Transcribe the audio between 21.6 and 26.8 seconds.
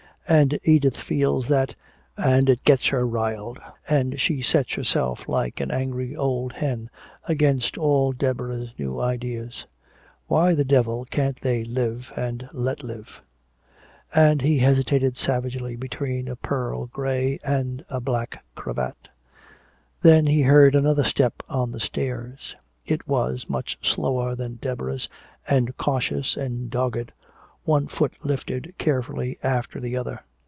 the stairs. It was much slower than Deborah's, and cautious and